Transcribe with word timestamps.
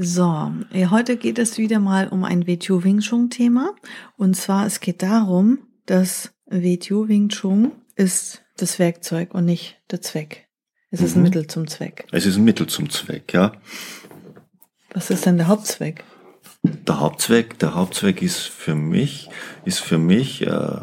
So, 0.00 0.52
heute 0.90 1.16
geht 1.16 1.40
es 1.40 1.58
wieder 1.58 1.80
mal 1.80 2.06
um 2.06 2.22
ein 2.22 2.46
WTO 2.46 2.84
Wing 2.84 3.00
Chun 3.00 3.30
Thema. 3.30 3.74
Und 4.16 4.36
zwar, 4.36 4.64
es 4.64 4.78
geht 4.78 5.02
darum, 5.02 5.58
dass 5.86 6.30
WTO 6.46 7.08
Wing 7.08 7.30
Chun 7.30 7.72
ist 7.96 8.44
das 8.56 8.78
Werkzeug 8.78 9.34
und 9.34 9.44
nicht 9.44 9.80
der 9.90 10.00
Zweck. 10.00 10.46
Es 10.92 11.00
ist 11.00 11.16
ein 11.16 11.18
mhm. 11.18 11.24
Mittel 11.24 11.46
zum 11.48 11.66
Zweck. 11.66 12.06
Es 12.12 12.26
ist 12.26 12.36
ein 12.36 12.44
Mittel 12.44 12.68
zum 12.68 12.88
Zweck, 12.90 13.34
ja. 13.34 13.50
Was 14.94 15.10
ist 15.10 15.26
denn 15.26 15.36
der 15.36 15.48
Hauptzweck? 15.48 16.04
Der 16.62 17.00
Hauptzweck, 17.00 17.58
der 17.58 17.74
Hauptzweck 17.74 18.22
ist 18.22 18.42
für 18.42 18.76
mich, 18.76 19.28
ist 19.64 19.80
für 19.80 19.98
mich 19.98 20.42
äh, 20.46 20.80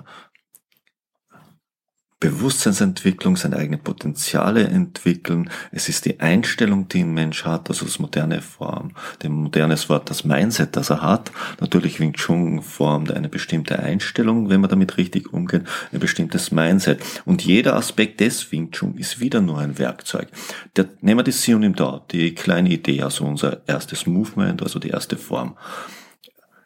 Bewusstseinsentwicklung, 2.26 3.38
seine 3.38 3.58
eigenen 3.58 3.82
Potenziale 3.82 4.64
entwickeln. 4.64 5.52
Es 5.72 5.90
ist 5.90 6.06
die 6.06 6.20
Einstellung, 6.20 6.88
die 6.88 7.02
ein 7.04 7.14
Mensch 7.14 7.46
hat, 7.46 7.70
also 7.70 7.86
das 7.86 8.00
moderne 8.00 8.42
Form, 8.42 8.94
dem 9.22 9.34
modernes 9.34 9.90
Wort, 9.90 10.10
das 10.10 10.24
Mindset, 10.24 10.76
das 10.76 10.90
er 10.90 11.04
hat. 11.04 11.32
Natürlich 11.60 12.00
Wing 12.00 12.14
Chun 12.14 12.64
formt 12.64 13.12
eine 13.12 13.30
bestimmte 13.30 13.78
Einstellung, 13.78 14.50
wenn 14.50 14.60
man 14.60 14.72
damit 14.72 14.98
richtig 14.98 15.34
umgeht, 15.34 15.66
ein 15.92 16.00
bestimmtes 16.00 16.52
Mindset. 16.52 17.00
Und 17.26 17.44
jeder 17.44 17.76
Aspekt 17.76 18.20
des 18.20 18.52
Wing 18.52 18.72
Chun 18.72 18.98
ist 18.98 19.20
wieder 19.20 19.40
nur 19.42 19.60
ein 19.60 19.78
Werkzeug. 19.78 20.28
Der, 20.76 20.88
nehmen 21.02 21.20
wir 21.20 21.24
die 21.24 21.32
Sion 21.32 21.62
im 21.62 21.76
Da, 21.76 22.02
die 22.12 22.34
kleine 22.34 22.70
Idee, 22.70 23.04
also 23.04 23.24
unser 23.26 23.62
erstes 23.68 24.08
Movement, 24.08 24.64
also 24.64 24.80
die 24.80 24.90
erste 24.90 25.18
Form. 25.18 25.56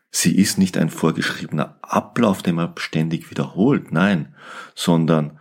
Sie 0.10 0.36
ist 0.36 0.58
nicht 0.58 0.78
ein 0.78 0.90
vorgeschriebener 0.90 1.78
Ablauf, 1.82 2.42
den 2.42 2.56
man 2.56 2.74
ständig 2.78 3.30
wiederholt, 3.30 3.92
nein, 3.92 4.34
sondern 4.74 5.39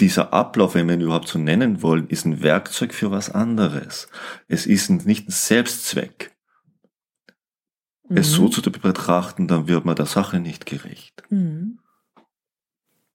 dieser 0.00 0.32
Ablauf, 0.32 0.74
wenn 0.74 0.88
wir 0.88 0.94
ihn 0.94 1.00
überhaupt 1.02 1.28
so 1.28 1.38
nennen 1.38 1.82
wollen, 1.82 2.08
ist 2.08 2.24
ein 2.24 2.42
Werkzeug 2.42 2.92
für 2.92 3.10
was 3.10 3.30
anderes. 3.30 4.08
Es 4.48 4.66
ist 4.66 4.90
nicht 4.90 5.28
ein 5.28 5.32
Selbstzweck. 5.32 6.32
Mhm. 8.08 8.16
Es 8.16 8.32
so 8.32 8.48
zu 8.48 8.60
betrachten, 8.62 9.46
dann 9.48 9.68
wird 9.68 9.84
man 9.84 9.96
der 9.96 10.06
Sache 10.06 10.40
nicht 10.40 10.66
gerecht. 10.66 11.22
Mhm 11.30 11.78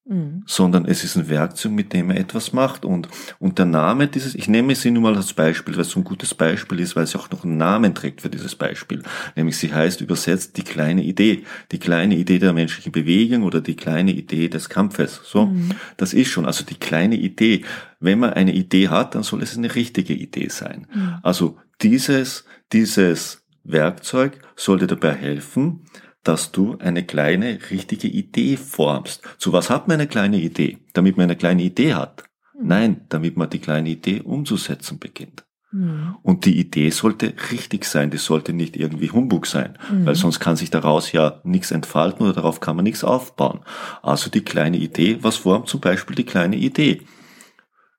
mhm. 0.09 0.43
sondern 0.45 0.85
es 0.85 1.03
ist 1.03 1.15
ein 1.15 1.29
Werkzeug, 1.29 1.71
mit 1.71 1.93
dem 1.93 2.09
er 2.09 2.17
etwas 2.17 2.51
macht. 2.51 2.83
Und, 2.83 3.07
und 3.39 3.57
der 3.57 3.65
Name 3.65 4.07
dieses, 4.07 4.35
ich 4.35 4.49
nehme 4.49 4.75
sie 4.75 4.91
nur 4.91 5.03
mal 5.03 5.15
als 5.15 5.33
Beispiel, 5.33 5.75
weil 5.75 5.83
es 5.83 5.91
so 5.91 5.99
ein 5.99 6.03
gutes 6.03 6.33
Beispiel 6.33 6.79
ist, 6.79 6.95
weil 6.95 7.07
sie 7.07 7.17
auch 7.17 7.29
noch 7.29 7.43
einen 7.43 7.57
Namen 7.57 7.95
trägt 7.95 8.21
für 8.21 8.29
dieses 8.29 8.55
Beispiel. 8.55 9.03
Nämlich 9.35 9.57
sie 9.57 9.73
heißt 9.73 10.01
übersetzt 10.01 10.57
die 10.57 10.63
kleine 10.63 11.03
Idee. 11.03 11.43
Die 11.71 11.79
kleine 11.79 12.15
Idee 12.15 12.39
der 12.39 12.53
menschlichen 12.53 12.91
Bewegung 12.91 13.43
oder 13.43 13.61
die 13.61 13.75
kleine 13.75 14.11
Idee 14.11 14.49
des 14.49 14.67
Kampfes. 14.67 15.21
So, 15.23 15.45
mhm. 15.45 15.71
das 15.97 16.13
ist 16.13 16.29
schon, 16.29 16.45
also 16.45 16.65
die 16.65 16.79
kleine 16.79 17.15
Idee. 17.15 17.63
Wenn 17.99 18.19
man 18.19 18.33
eine 18.33 18.53
Idee 18.53 18.89
hat, 18.89 19.15
dann 19.15 19.23
soll 19.23 19.43
es 19.43 19.57
eine 19.57 19.75
richtige 19.75 20.13
Idee 20.13 20.49
sein. 20.49 20.87
Mhm. 20.93 21.15
Also 21.21 21.57
dieses, 21.81 22.45
dieses 22.73 23.43
Werkzeug 23.63 24.39
sollte 24.55 24.87
dabei 24.87 25.13
helfen, 25.13 25.81
dass 26.23 26.51
du 26.51 26.77
eine 26.79 27.03
kleine 27.03 27.59
richtige 27.71 28.07
Idee 28.07 28.57
formst. 28.57 29.21
Zu 29.37 29.53
was 29.53 29.69
hat 29.69 29.87
man 29.87 29.95
eine 29.95 30.07
kleine 30.07 30.37
Idee? 30.37 30.77
Damit 30.93 31.17
man 31.17 31.25
eine 31.25 31.35
kleine 31.35 31.63
Idee 31.63 31.93
hat. 31.93 32.23
Mhm. 32.53 32.67
Nein, 32.67 33.01
damit 33.09 33.37
man 33.37 33.49
die 33.49 33.59
kleine 33.59 33.89
Idee 33.89 34.21
umzusetzen 34.21 34.99
beginnt. 34.99 35.45
Mhm. 35.71 36.17
Und 36.23 36.45
die 36.45 36.59
Idee 36.59 36.89
sollte 36.89 37.33
richtig 37.51 37.85
sein, 37.85 38.09
die 38.09 38.17
sollte 38.17 38.53
nicht 38.53 38.75
irgendwie 38.75 39.11
Humbug 39.11 39.45
sein, 39.45 39.77
mhm. 39.91 40.05
weil 40.05 40.15
sonst 40.15 40.39
kann 40.39 40.55
sich 40.55 40.71
daraus 40.71 41.11
ja 41.11 41.41
nichts 41.43 41.71
entfalten 41.71 42.25
oder 42.25 42.33
darauf 42.33 42.59
kann 42.59 42.75
man 42.75 42.83
nichts 42.83 43.03
aufbauen. 43.03 43.61
Also 44.01 44.29
die 44.29 44.41
kleine 44.41 44.77
Idee, 44.77 45.19
was 45.21 45.37
formt 45.37 45.67
zum 45.67 45.79
Beispiel 45.79 46.15
die 46.15 46.25
kleine 46.25 46.55
Idee? 46.55 47.03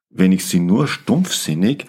Wenn 0.09 0.33
ich 0.33 0.45
sie 0.45 0.59
nur 0.59 0.87
stumpfsinnig 0.87 1.85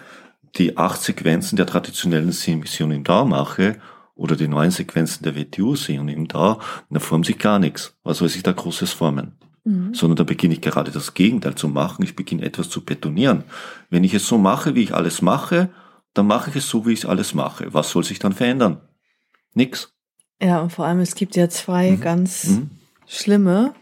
die 0.57 0.77
acht 0.77 1.01
Sequenzen 1.01 1.55
der 1.55 1.65
traditionellen 1.65 2.27
Mission 2.27 2.91
in 2.91 3.03
Da 3.03 3.25
mache 3.25 3.77
oder 4.15 4.35
die 4.35 4.47
neuen 4.47 4.71
Sequenzen 4.71 5.23
der 5.23 5.35
WTU 5.35 5.75
sehe 5.75 5.99
und 5.99 6.09
eben 6.09 6.27
da, 6.27 6.59
da 6.89 6.99
formt 6.99 7.25
sich 7.25 7.37
gar 7.37 7.59
nichts. 7.59 7.97
Was 8.03 8.19
soll 8.19 8.29
sich 8.29 8.43
da 8.43 8.51
Großes 8.51 8.91
formen? 8.91 9.33
Mhm. 9.63 9.93
Sondern 9.93 10.17
da 10.17 10.23
beginne 10.23 10.53
ich 10.53 10.61
gerade 10.61 10.91
das 10.91 11.13
Gegenteil 11.13 11.55
zu 11.55 11.67
machen. 11.67 12.03
Ich 12.03 12.15
beginne 12.15 12.43
etwas 12.43 12.69
zu 12.69 12.83
betonieren. 12.83 13.43
Wenn 13.89 14.03
ich 14.03 14.13
es 14.13 14.27
so 14.27 14.37
mache, 14.37 14.75
wie 14.75 14.83
ich 14.83 14.93
alles 14.93 15.21
mache, 15.21 15.69
dann 16.13 16.27
mache 16.27 16.51
ich 16.51 16.57
es 16.57 16.69
so, 16.69 16.85
wie 16.85 16.93
ich 16.93 17.07
alles 17.07 17.33
mache. 17.33 17.73
Was 17.73 17.89
soll 17.89 18.03
sich 18.03 18.19
dann 18.19 18.33
verändern? 18.33 18.81
Nix. 19.53 19.93
Ja, 20.41 20.61
und 20.61 20.71
vor 20.71 20.85
allem, 20.85 20.99
es 20.99 21.15
gibt 21.15 21.35
ja 21.35 21.49
zwei 21.49 21.91
mhm. 21.91 22.01
ganz 22.01 22.45
mhm. 22.45 22.71
schlimme 23.07 23.73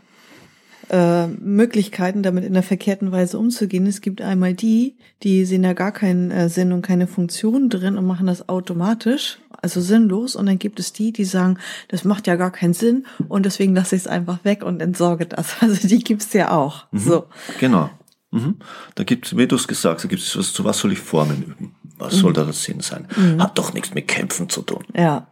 äh, 0.92 1.28
Möglichkeiten, 1.28 2.22
damit 2.22 2.44
in 2.44 2.54
der 2.54 2.64
verkehrten 2.64 3.14
Weise 3.14 3.40
umzugehen. 3.40 3.88
Es 3.88 4.02
gibt 4.02 4.22
einmal 4.22 4.54
die, 4.54 4.98
die 5.24 5.46
sehen 5.46 5.64
da 5.64 5.72
gar 5.72 5.94
keinen 5.94 6.32
äh, 6.32 6.50
Sinn 6.50 6.74
und 6.74 6.82
keine 6.82 7.08
Funktion 7.08 7.70
drin 7.70 7.98
und 7.98 8.06
machen 8.06 8.28
das 8.28 8.50
automatisch, 8.50 9.40
also 9.62 9.80
sinnlos. 9.80 10.36
Und 10.36 10.48
dann 10.48 10.60
gibt 10.60 10.82
es 10.82 10.92
die, 10.92 11.14
die 11.14 11.24
sagen, 11.24 11.58
das 11.88 12.04
macht 12.04 12.28
ja 12.28 12.36
gar 12.36 12.52
keinen 12.52 12.74
Sinn 12.74 13.06
und 13.30 13.46
deswegen 13.46 13.74
lasse 13.74 13.96
ich 13.96 14.02
es 14.02 14.08
einfach 14.08 14.44
weg 14.44 14.64
und 14.64 14.82
entsorge 14.82 15.26
das. 15.26 15.56
Also 15.62 15.88
die 15.88 16.00
gibt's 16.00 16.34
ja 16.34 16.52
auch. 16.52 16.88
Mhm, 16.92 17.00
so. 17.00 17.26
Genau. 17.60 17.90
Mhm. 18.32 18.58
Da 18.96 19.06
gibt 19.06 19.38
wie 19.38 19.48
du 19.48 19.56
es 19.56 19.68
gesagt 19.70 19.96
hast, 19.96 20.04
da 20.04 20.10
gibt 20.10 20.22
es 20.22 20.38
was, 20.38 20.52
zu 20.52 20.66
was 20.66 20.80
soll 20.80 20.92
ich 20.92 21.00
Formen 21.00 21.44
üben? 21.44 21.76
Was 21.98 22.16
mhm. 22.16 22.20
soll 22.20 22.34
da 22.34 22.44
der 22.44 22.54
Sinn 22.54 22.82
sein? 22.82 23.08
Mhm. 23.16 23.42
Hat 23.42 23.58
doch 23.58 23.74
nichts 23.74 23.94
mit 23.94 24.10
Kämpfen 24.10 24.50
zu 24.50 24.62
tun. 24.62 24.84
Ja. 24.94 25.28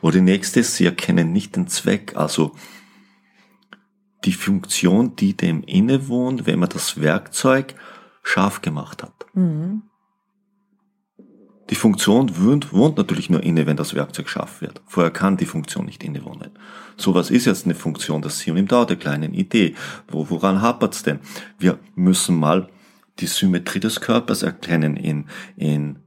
Oder 0.00 0.14
die 0.14 0.22
nächste 0.22 0.60
ist, 0.60 0.74
sie 0.74 0.86
erkennen 0.86 1.32
nicht 1.32 1.54
den 1.54 1.68
Zweck. 1.68 2.16
Also 2.16 2.52
die 4.24 4.32
Funktion, 4.32 5.16
die 5.16 5.36
dem 5.36 5.62
innewohnt, 5.64 6.46
wenn 6.46 6.58
man 6.58 6.68
das 6.68 7.00
Werkzeug 7.00 7.74
scharf 8.22 8.62
gemacht 8.62 9.02
hat. 9.02 9.26
Mhm. 9.34 9.82
Die 11.70 11.74
Funktion 11.76 12.36
wohnt, 12.36 12.72
wohnt 12.74 12.98
natürlich 12.98 13.30
nur 13.30 13.42
inne, 13.42 13.66
wenn 13.66 13.76
das 13.76 13.94
Werkzeug 13.94 14.28
scharf 14.28 14.60
wird. 14.60 14.82
Vorher 14.86 15.10
kann 15.10 15.38
die 15.38 15.46
Funktion 15.46 15.86
nicht 15.86 16.04
innewohnen. 16.04 16.50
So 16.96 17.14
was 17.14 17.30
ist 17.30 17.46
jetzt 17.46 17.64
eine 17.64 17.74
Funktion, 17.74 18.20
das 18.20 18.38
Sie 18.38 18.50
und 18.50 18.58
im 18.58 18.68
Dauer 18.68 18.86
der 18.86 18.96
kleinen 18.96 19.32
Idee. 19.32 19.74
Wo, 20.08 20.28
woran 20.28 20.60
hapert's 20.60 21.02
denn? 21.02 21.20
Wir 21.58 21.78
müssen 21.94 22.36
mal 22.36 22.68
die 23.18 23.26
Symmetrie 23.26 23.80
des 23.80 24.00
Körpers 24.00 24.42
erkennen 24.42 24.96
in, 24.96 25.26
in 25.56 26.00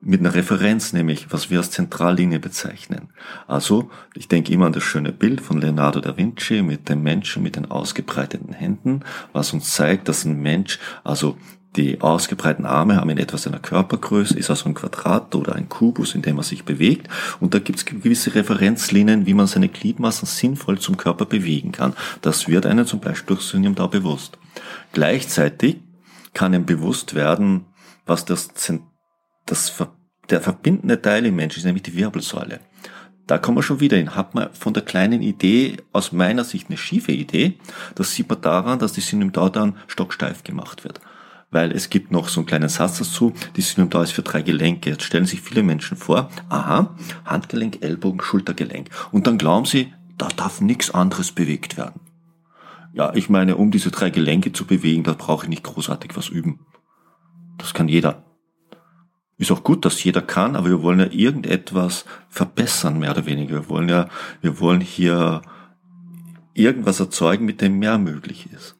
mit 0.00 0.20
einer 0.20 0.34
Referenz, 0.34 0.92
nämlich 0.92 1.30
was 1.30 1.50
wir 1.50 1.58
als 1.58 1.70
Zentrallinie 1.70 2.38
bezeichnen. 2.38 3.10
Also, 3.46 3.90
ich 4.14 4.28
denke 4.28 4.52
immer 4.52 4.66
an 4.66 4.72
das 4.72 4.82
schöne 4.82 5.12
Bild 5.12 5.42
von 5.42 5.60
Leonardo 5.60 6.00
da 6.00 6.16
Vinci 6.16 6.62
mit 6.62 6.88
dem 6.88 7.02
Menschen 7.02 7.42
mit 7.42 7.56
den 7.56 7.70
ausgebreiteten 7.70 8.54
Händen, 8.54 9.00
was 9.32 9.52
uns 9.52 9.74
zeigt, 9.74 10.08
dass 10.08 10.24
ein 10.24 10.40
Mensch, 10.40 10.78
also 11.04 11.36
die 11.76 12.00
ausgebreiteten 12.00 12.66
Arme 12.66 12.96
haben 12.96 13.10
in 13.10 13.18
etwa 13.18 13.36
seiner 13.36 13.60
Körpergröße, 13.60 14.36
ist 14.36 14.50
also 14.50 14.68
ein 14.68 14.74
Quadrat 14.74 15.34
oder 15.36 15.54
ein 15.54 15.68
Kubus, 15.68 16.14
in 16.14 16.22
dem 16.22 16.38
er 16.38 16.42
sich 16.42 16.64
bewegt. 16.64 17.08
Und 17.38 17.54
da 17.54 17.60
gibt 17.60 17.78
es 17.78 17.84
gewisse 17.84 18.34
Referenzlinien, 18.34 19.24
wie 19.26 19.34
man 19.34 19.46
seine 19.46 19.68
Gliedmaßen 19.68 20.26
sinnvoll 20.26 20.80
zum 20.80 20.96
Körper 20.96 21.26
bewegen 21.26 21.70
kann. 21.70 21.92
Das 22.22 22.48
wird 22.48 22.66
einem 22.66 22.86
zum 22.86 22.98
Beispiel 22.98 23.36
durch 23.36 23.42
Synium 23.42 23.76
da 23.76 23.86
bewusst. 23.86 24.36
Gleichzeitig 24.92 25.76
kann 26.34 26.54
ihm 26.54 26.66
bewusst 26.66 27.14
werden, 27.14 27.66
was 28.04 28.24
das 28.24 28.48
das, 29.50 29.72
der 30.30 30.40
verbindende 30.40 31.00
Teil 31.00 31.26
im 31.26 31.36
Menschen 31.36 31.58
ist 31.58 31.64
nämlich 31.64 31.82
die 31.82 31.96
Wirbelsäule. 31.96 32.60
Da 33.26 33.38
kommen 33.38 33.58
wir 33.58 33.62
schon 33.62 33.80
wieder 33.80 33.96
hin. 33.96 34.16
Hat 34.16 34.34
man 34.34 34.52
von 34.52 34.74
der 34.74 34.82
kleinen 34.82 35.22
Idee 35.22 35.76
aus 35.92 36.10
meiner 36.10 36.42
Sicht 36.44 36.68
eine 36.68 36.76
schiefe 36.76 37.12
Idee, 37.12 37.58
das 37.94 38.12
sieht 38.12 38.28
man 38.28 38.40
daran, 38.40 38.78
dass 38.80 38.92
die 38.92 39.00
Synymdau 39.00 39.48
dann 39.48 39.76
stocksteif 39.86 40.42
gemacht 40.42 40.82
wird. 40.82 41.00
Weil 41.52 41.72
es 41.72 41.90
gibt 41.90 42.12
noch 42.12 42.28
so 42.28 42.40
einen 42.40 42.46
kleinen 42.46 42.68
Satz 42.68 42.98
dazu, 42.98 43.32
die 43.56 43.60
Synymdau 43.60 44.02
ist 44.02 44.12
für 44.12 44.22
drei 44.22 44.42
Gelenke. 44.42 44.90
Jetzt 44.90 45.04
stellen 45.04 45.26
sich 45.26 45.42
viele 45.42 45.62
Menschen 45.62 45.96
vor, 45.96 46.30
aha, 46.48 46.96
Handgelenk, 47.24 47.82
Ellbogen, 47.82 48.20
Schultergelenk. 48.20 48.88
Und 49.10 49.26
dann 49.26 49.38
glauben 49.38 49.66
sie, 49.66 49.92
da 50.16 50.28
darf 50.28 50.60
nichts 50.60 50.92
anderes 50.92 51.32
bewegt 51.32 51.76
werden. 51.76 52.00
Ja, 52.92 53.14
ich 53.14 53.28
meine, 53.28 53.56
um 53.56 53.70
diese 53.70 53.90
drei 53.90 54.10
Gelenke 54.10 54.52
zu 54.52 54.64
bewegen, 54.64 55.04
da 55.04 55.12
brauche 55.12 55.46
ich 55.46 55.50
nicht 55.50 55.62
großartig 55.62 56.16
was 56.16 56.28
üben. 56.28 56.60
Das 57.58 57.74
kann 57.74 57.88
jeder. 57.88 58.24
Ist 59.40 59.50
auch 59.50 59.64
gut, 59.64 59.86
dass 59.86 60.04
jeder 60.04 60.20
kann, 60.20 60.54
aber 60.54 60.68
wir 60.68 60.82
wollen 60.82 61.00
ja 61.00 61.10
irgendetwas 61.10 62.04
verbessern, 62.28 62.98
mehr 62.98 63.12
oder 63.12 63.24
weniger. 63.24 63.54
Wir 63.54 63.68
wollen 63.70 63.88
ja, 63.88 64.10
wir 64.42 64.60
wollen 64.60 64.82
hier 64.82 65.40
irgendwas 66.52 67.00
erzeugen, 67.00 67.46
mit 67.46 67.62
dem 67.62 67.78
mehr 67.78 67.96
möglich 67.96 68.50
ist. 68.52 68.76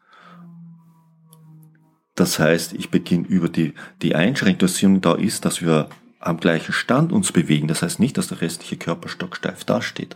Das 2.14 2.38
heißt, 2.38 2.74
ich 2.74 2.90
beginne 2.90 3.26
über 3.26 3.48
die, 3.48 3.72
die 4.02 4.14
Einschränkung, 4.14 5.00
da 5.00 5.14
ist, 5.14 5.46
dass 5.46 5.62
wir 5.62 5.88
am 6.18 6.38
gleichen 6.38 6.74
Stand 6.74 7.10
uns 7.10 7.32
bewegen. 7.32 7.66
Das 7.66 7.80
heißt 7.80 7.98
nicht, 7.98 8.18
dass 8.18 8.28
der 8.28 8.42
restliche 8.42 8.76
Körper 8.76 9.08
stocksteif 9.08 9.64
dasteht, 9.64 10.14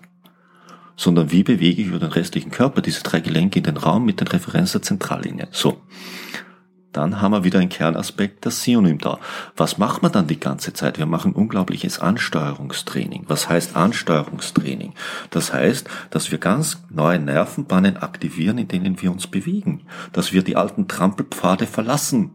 sondern 0.94 1.32
wie 1.32 1.43
bewege 1.43 1.81
ich 1.81 1.88
über 1.88 1.99
den 1.99 2.12
restlichen 2.12 2.50
Körper 2.50 2.82
diese 2.82 3.02
drei 3.02 3.20
Gelenke 3.20 3.61
in 3.61 3.64
den 3.64 3.79
Raum 3.79 4.05
mit 4.05 4.20
den 4.20 4.29
Referenz 4.29 4.73
der 4.73 4.82
Zentrallinie. 4.82 5.49
So. 5.52 5.81
Dann 6.94 7.20
haben 7.20 7.32
wir 7.32 7.43
wieder 7.43 7.58
einen 7.58 7.70
Kernaspekt, 7.70 8.46
das 8.46 8.62
Synonym 8.62 8.99
da. 8.99 9.19
Was 9.56 9.79
macht 9.79 10.02
man 10.02 10.12
dann 10.12 10.29
die 10.29 10.38
ganze 10.38 10.73
Zeit? 10.73 10.96
Wir 10.96 11.06
machen 11.06 11.32
unglaubliches 11.32 11.99
Ansteuerungstraining. 11.99 13.25
Was 13.26 13.49
heißt 13.49 13.75
Ansteuerungstraining? 13.75 14.94
Das 15.31 15.52
heißt, 15.52 15.88
dass 16.11 16.31
wir 16.31 16.38
ganz 16.38 16.85
neue 16.91 17.19
Nervenbahnen 17.19 17.96
aktivieren, 17.96 18.58
in 18.58 18.69
denen 18.69 19.02
wir 19.02 19.11
uns 19.11 19.26
bewegen. 19.26 19.82
Dass 20.12 20.32
wir 20.32 20.43
die 20.44 20.56
alten 20.56 20.87
Trampelpfade 20.87 21.67
verlassen, 21.67 22.31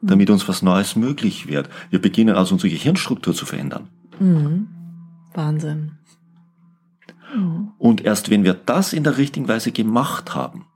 damit 0.00 0.30
uns 0.30 0.46
was 0.46 0.62
Neues 0.62 0.94
möglich 0.94 1.48
wird. 1.48 1.68
Wir 1.90 2.00
beginnen 2.00 2.36
also 2.36 2.54
unsere 2.54 2.70
Gehirnstruktur 2.70 3.34
zu 3.34 3.44
verändern. 3.44 3.88
Mhm. 4.20 4.68
Wahnsinn. 5.34 5.98
Mhm. 7.34 7.72
Und 7.76 8.04
erst 8.04 8.30
wenn 8.30 8.44
wir 8.44 8.54
das 8.54 8.92
in 8.92 9.02
der 9.02 9.18
richtigen 9.18 9.48
Weise 9.48 9.72
gemacht 9.72 10.36
haben, 10.36 10.66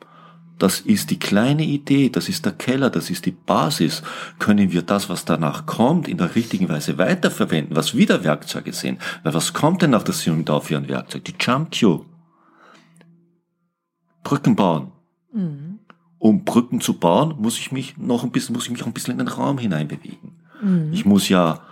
das 0.61 0.81
ist 0.81 1.11
die 1.11 1.19
kleine 1.19 1.65
Idee, 1.65 2.11
das 2.11 2.29
ist 2.29 2.45
der 2.45 2.53
Keller, 2.53 2.91
das 2.91 3.09
ist 3.09 3.25
die 3.25 3.31
Basis, 3.31 4.03
können 4.39 4.71
wir 4.73 4.83
das, 4.83 5.09
was 5.09 5.25
danach 5.25 5.65
kommt, 5.65 6.07
in 6.07 6.19
der 6.19 6.35
richtigen 6.35 6.69
Weise 6.69 6.99
weiterverwenden, 6.99 7.75
was 7.75 7.97
wieder 7.97 8.25
Werkzeuge 8.25 8.75
sind. 8.75 9.01
Weil 9.23 9.33
was 9.33 9.55
kommt 9.55 9.81
denn 9.81 9.91
nach 9.91 10.03
der 10.03 10.15
Synonym 10.15 10.61
für 10.61 10.77
ein 10.77 10.89
Werkzeug? 10.89 11.25
Die 11.25 11.35
Jump 11.41 11.75
Cue. 11.79 12.05
Brücken 14.23 14.55
bauen. 14.55 14.93
Mhm. 15.33 15.79
Um 16.19 16.45
Brücken 16.45 16.83
zu 16.83 16.99
bauen, 16.99 17.37
muss 17.39 17.59
ich 17.59 17.73
mich 17.73 17.97
noch 17.97 18.23
ein 18.23 18.31
bisschen, 18.31 18.55
muss 18.55 18.65
ich 18.65 18.71
mich 18.71 18.83
auch 18.83 18.87
ein 18.87 18.93
bisschen 18.93 19.13
in 19.13 19.19
den 19.19 19.29
Raum 19.29 19.57
hineinbewegen. 19.57 20.33
Mhm. 20.63 20.93
Ich 20.93 21.07
muss 21.07 21.31
ja 21.31 21.63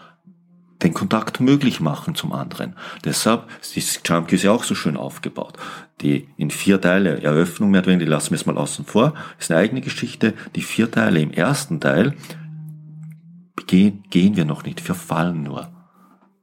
den 0.82 0.94
Kontakt 0.94 1.40
möglich 1.40 1.80
machen 1.80 2.14
zum 2.14 2.32
anderen. 2.32 2.74
Deshalb 3.04 3.48
ist 3.60 3.76
die 3.76 3.82
Jump 4.04 4.32
ist 4.32 4.44
ja 4.44 4.52
auch 4.52 4.64
so 4.64 4.74
schön 4.74 4.96
aufgebaut. 4.96 5.54
Die 6.00 6.28
in 6.36 6.50
vier 6.50 6.80
Teile 6.80 7.20
Eröffnung 7.22 7.70
mehr 7.70 7.80
oder 7.80 7.88
weniger, 7.88 8.04
die 8.04 8.10
lassen 8.10 8.30
wir 8.30 8.36
es 8.36 8.46
mal 8.46 8.56
außen 8.56 8.84
vor, 8.84 9.14
ist 9.38 9.50
eine 9.50 9.60
eigene 9.60 9.80
Geschichte. 9.80 10.34
Die 10.54 10.62
vier 10.62 10.90
Teile 10.90 11.20
im 11.20 11.32
ersten 11.32 11.80
Teil 11.80 12.14
gehen, 13.66 14.04
gehen 14.10 14.36
wir 14.36 14.44
noch 14.44 14.64
nicht, 14.64 14.86
wir 14.86 14.94
fallen 14.94 15.42
nur. 15.42 15.68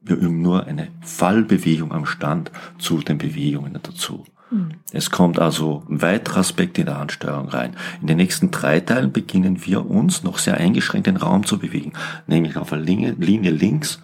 Wir 0.02 0.16
üben 0.16 0.42
nur 0.42 0.66
eine 0.66 0.88
Fallbewegung 1.00 1.92
am 1.92 2.06
Stand 2.06 2.52
zu 2.78 2.98
den 2.98 3.18
Bewegungen 3.18 3.78
dazu. 3.82 4.24
Mhm. 4.50 4.68
Es 4.92 5.10
kommt 5.10 5.38
also 5.38 5.82
ein 5.88 6.02
weiterer 6.02 6.38
Aspekt 6.38 6.78
in 6.78 6.86
der 6.86 6.98
Ansteuerung 6.98 7.48
rein. 7.48 7.74
In 8.00 8.06
den 8.06 8.18
nächsten 8.18 8.50
drei 8.50 8.80
Teilen 8.80 9.12
beginnen 9.12 9.64
wir 9.66 9.90
uns 9.90 10.22
noch 10.22 10.38
sehr 10.38 10.58
eingeschränkt 10.58 11.06
den 11.06 11.16
Raum 11.16 11.44
zu 11.44 11.58
bewegen, 11.58 11.94
nämlich 12.26 12.56
auf 12.56 12.68
der 12.68 12.78
Linie, 12.78 13.16
Linie 13.18 13.50
links 13.50 14.00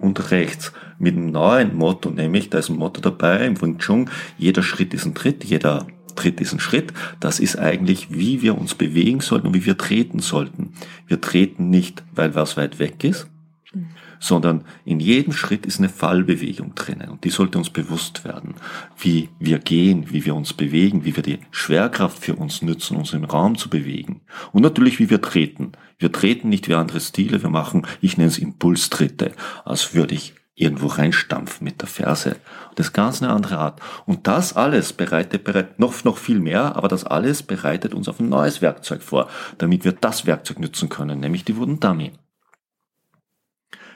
und 0.00 0.30
rechts 0.30 0.72
mit 0.98 1.16
einem 1.16 1.30
neuen 1.30 1.76
Motto, 1.76 2.10
nämlich 2.10 2.50
da 2.50 2.58
ist 2.58 2.68
ein 2.68 2.76
Motto 2.76 3.00
dabei 3.00 3.46
im 3.46 3.60
Wing 3.60 3.78
Chun, 3.78 4.10
jeder 4.36 4.62
Schritt 4.62 4.94
ist 4.94 5.06
ein 5.06 5.14
Tritt, 5.14 5.44
jeder 5.44 5.86
Tritt 6.18 6.40
ist 6.40 6.52
ein 6.52 6.60
Schritt. 6.60 6.92
Das 7.20 7.38
ist 7.38 7.56
eigentlich, 7.58 8.10
wie 8.10 8.42
wir 8.42 8.58
uns 8.58 8.74
bewegen 8.74 9.20
sollten 9.20 9.46
und 9.46 9.54
wie 9.54 9.64
wir 9.64 9.78
treten 9.78 10.18
sollten. 10.18 10.72
Wir 11.06 11.20
treten 11.20 11.70
nicht, 11.70 12.02
weil 12.12 12.34
was 12.34 12.56
weit 12.56 12.80
weg 12.80 13.04
ist, 13.04 13.28
sondern 14.18 14.64
in 14.84 14.98
jedem 14.98 15.32
Schritt 15.32 15.64
ist 15.64 15.78
eine 15.78 15.88
Fallbewegung 15.88 16.74
drinnen 16.74 17.10
und 17.10 17.22
die 17.22 17.30
sollte 17.30 17.58
uns 17.58 17.70
bewusst 17.70 18.24
werden, 18.24 18.54
wie 18.98 19.28
wir 19.38 19.60
gehen, 19.60 20.06
wie 20.10 20.24
wir 20.24 20.34
uns 20.34 20.52
bewegen, 20.52 21.04
wie 21.04 21.14
wir 21.14 21.22
die 21.22 21.38
Schwerkraft 21.52 22.18
für 22.18 22.34
uns 22.34 22.62
nützen, 22.62 22.96
uns 22.96 23.12
im 23.12 23.24
Raum 23.24 23.56
zu 23.56 23.70
bewegen 23.70 24.20
und 24.52 24.62
natürlich, 24.62 24.98
wie 24.98 25.10
wir 25.10 25.22
treten. 25.22 25.72
Wir 25.98 26.12
treten 26.12 26.48
nicht 26.48 26.68
wie 26.68 26.74
andere 26.74 27.00
Stile, 27.00 27.42
wir 27.42 27.50
machen, 27.50 27.86
ich 28.00 28.16
nenne 28.16 28.28
es 28.28 28.38
Impulstritte, 28.38 29.32
als 29.64 29.94
würde 29.94 30.14
ich 30.14 30.34
irgendwo 30.54 30.86
reinstampfen 30.86 31.64
mit 31.64 31.80
der 31.80 31.88
Ferse. 31.88 32.36
Das 32.74 32.88
ist 32.88 32.92
ganz 32.92 33.22
eine 33.22 33.32
andere 33.32 33.58
Art. 33.58 33.80
Und 34.06 34.26
das 34.26 34.56
alles 34.56 34.92
bereitet, 34.92 35.44
bereitet 35.44 35.78
noch, 35.78 36.04
noch 36.04 36.18
viel 36.18 36.40
mehr, 36.40 36.76
aber 36.76 36.88
das 36.88 37.04
alles 37.04 37.42
bereitet 37.42 37.94
uns 37.94 38.08
auf 38.08 38.20
ein 38.20 38.28
neues 38.28 38.60
Werkzeug 38.60 39.02
vor, 39.02 39.28
damit 39.58 39.84
wir 39.84 39.92
das 39.92 40.26
Werkzeug 40.26 40.58
nutzen 40.58 40.88
können, 40.88 41.20
nämlich 41.20 41.44
die 41.44 41.56
Wooden 41.56 41.80
Dummy. 41.80 42.12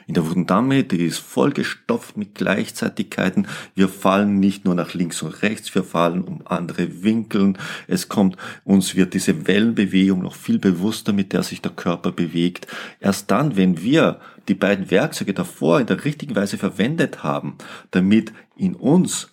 In 0.07 0.13
der 0.13 0.29
Wundamme, 0.29 0.83
die 0.83 1.05
ist 1.05 1.19
vollgestopft 1.19 2.17
mit 2.17 2.35
Gleichzeitigkeiten. 2.35 3.47
Wir 3.75 3.89
fallen 3.89 4.39
nicht 4.39 4.65
nur 4.65 4.75
nach 4.75 4.93
links 4.93 5.21
und 5.21 5.41
rechts, 5.41 5.73
wir 5.75 5.83
fallen 5.83 6.23
um 6.23 6.41
andere 6.45 7.03
Winkeln. 7.03 7.57
Es 7.87 8.09
kommt, 8.09 8.37
uns 8.63 8.95
wird 8.95 9.13
diese 9.13 9.47
Wellenbewegung 9.47 10.21
noch 10.21 10.35
viel 10.35 10.59
bewusster, 10.59 11.13
mit 11.13 11.33
der 11.33 11.43
sich 11.43 11.61
der 11.61 11.71
Körper 11.71 12.11
bewegt. 12.11 12.67
Erst 12.99 13.31
dann, 13.31 13.55
wenn 13.55 13.81
wir 13.81 14.19
die 14.47 14.55
beiden 14.55 14.91
Werkzeuge 14.91 15.33
davor 15.33 15.79
in 15.79 15.87
der 15.87 16.03
richtigen 16.03 16.35
Weise 16.35 16.57
verwendet 16.57 17.23
haben, 17.23 17.57
damit 17.91 18.33
in 18.55 18.75
uns 18.75 19.29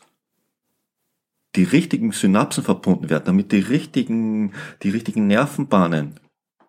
die 1.56 1.64
richtigen 1.64 2.12
Synapsen 2.12 2.62
verbunden 2.62 3.10
werden, 3.10 3.24
damit 3.26 3.52
die 3.52 3.58
richtigen, 3.58 4.52
die 4.82 4.90
richtigen 4.90 5.26
Nervenbahnen 5.26 6.20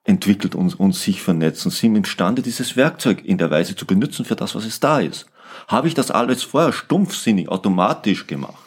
entwickelt 0.03 0.55
und, 0.55 0.79
und 0.79 0.95
sich 0.95 1.21
vernetzen, 1.21 1.71
sind 1.71 1.95
imstande, 1.95 2.41
dieses 2.41 2.75
Werkzeug 2.75 3.23
in 3.23 3.37
der 3.37 3.51
Weise 3.51 3.75
zu 3.75 3.85
benutzen 3.85 4.25
für 4.25 4.35
das, 4.35 4.55
was 4.55 4.65
es 4.65 4.79
da 4.79 4.99
ist. 4.99 5.27
Habe 5.67 5.87
ich 5.87 5.93
das 5.93 6.11
alles 6.11 6.43
vorher 6.43 6.73
stumpfsinnig, 6.73 7.49
automatisch 7.49 8.27
gemacht? 8.27 8.57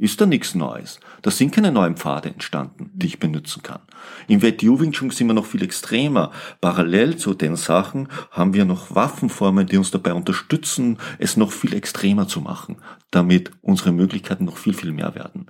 Ist 0.00 0.20
da 0.20 0.26
nichts 0.26 0.54
Neues. 0.54 1.00
Da 1.22 1.30
sind 1.32 1.52
keine 1.52 1.72
neuen 1.72 1.96
Pfade 1.96 2.28
entstanden, 2.28 2.90
die 2.94 3.06
ich 3.06 3.18
benutzen 3.18 3.64
kann. 3.64 3.80
Im 4.28 4.42
WTU 4.42 4.78
Wing 4.78 4.92
Chun 4.92 5.10
sind 5.10 5.26
wir 5.26 5.34
noch 5.34 5.46
viel 5.46 5.62
extremer. 5.62 6.30
Parallel 6.60 7.16
zu 7.16 7.34
den 7.34 7.56
Sachen 7.56 8.08
haben 8.30 8.54
wir 8.54 8.64
noch 8.64 8.94
Waffenformen, 8.94 9.66
die 9.66 9.76
uns 9.76 9.90
dabei 9.90 10.12
unterstützen, 10.12 10.98
es 11.18 11.36
noch 11.36 11.50
viel 11.50 11.74
extremer 11.74 12.28
zu 12.28 12.40
machen, 12.40 12.76
damit 13.10 13.50
unsere 13.60 13.90
Möglichkeiten 13.90 14.44
noch 14.44 14.56
viel, 14.56 14.74
viel 14.74 14.92
mehr 14.92 15.16
werden 15.16 15.46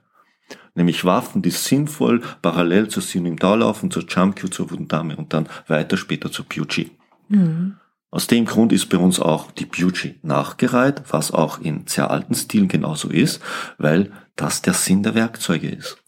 nämlich 0.75 1.05
Waffen, 1.05 1.43
die 1.43 1.51
sinnvoll 1.51 2.23
parallel 2.43 2.89
zur 2.89 3.03
Da 3.37 3.55
laufen, 3.55 3.91
zur 3.91 4.07
Q, 4.07 4.49
zur 4.49 4.71
Wundame 4.71 5.17
und 5.17 5.33
dann 5.33 5.49
weiter 5.67 5.97
später 5.97 6.31
zur 6.33 6.47
Pucci. 6.47 6.91
Mhm. 7.29 7.77
Aus 8.11 8.27
dem 8.27 8.47
Grund 8.47 8.73
ist 8.73 8.87
bei 8.89 8.97
uns 8.97 9.21
auch 9.21 9.53
die 9.53 9.67
Pucci 9.67 10.15
nachgereiht, 10.23 11.03
was 11.11 11.31
auch 11.31 11.61
in 11.61 11.87
sehr 11.87 12.11
alten 12.11 12.35
Stilen 12.35 12.69
genauso 12.69 13.09
ist, 13.09 13.41
weil 13.77 14.11
das 14.37 14.63
der 14.63 14.73
Sinn 14.73 15.03
der 15.03 15.15
Werkzeuge 15.15 15.69
ist. 15.69 15.99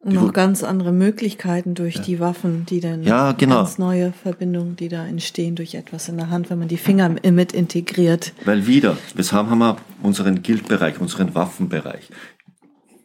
Und 0.00 0.14
noch 0.14 0.34
ganz 0.34 0.62
andere 0.62 0.92
Möglichkeiten 0.92 1.74
durch 1.74 1.94
ja. 1.94 2.02
die 2.02 2.20
Waffen, 2.20 2.66
die 2.66 2.80
dann 2.80 3.04
ja, 3.04 3.32
genau. 3.32 3.56
ganz 3.56 3.78
neue 3.78 4.12
Verbindungen, 4.12 4.76
die 4.76 4.88
da 4.88 5.06
entstehen 5.06 5.54
durch 5.54 5.74
etwas 5.74 6.10
in 6.10 6.18
der 6.18 6.28
Hand, 6.28 6.50
wenn 6.50 6.58
man 6.58 6.68
die 6.68 6.76
Finger 6.76 7.08
mit 7.08 7.52
integriert. 7.52 8.34
Weil 8.44 8.66
wieder, 8.66 8.98
weshalb 9.14 9.48
haben 9.48 9.60
wir 9.60 9.78
unseren 10.02 10.42
Guildbereich, 10.42 11.00
unseren 11.00 11.34
Waffenbereich 11.34 12.10